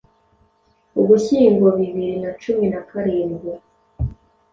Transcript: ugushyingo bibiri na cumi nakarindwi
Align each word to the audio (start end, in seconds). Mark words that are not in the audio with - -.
ugushyingo 0.99 1.67
bibiri 1.77 2.15
na 2.23 2.31
cumi 2.41 2.65
nakarindwi 2.71 3.51